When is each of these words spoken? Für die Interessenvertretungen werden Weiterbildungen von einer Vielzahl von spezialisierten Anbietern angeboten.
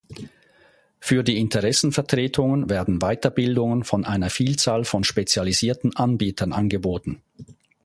Für 0.99 1.23
die 1.23 1.37
Interessenvertretungen 1.39 2.71
werden 2.71 3.01
Weiterbildungen 3.01 3.83
von 3.83 4.03
einer 4.03 4.31
Vielzahl 4.31 4.83
von 4.83 5.03
spezialisierten 5.03 5.95
Anbietern 5.95 6.53
angeboten. 6.53 7.21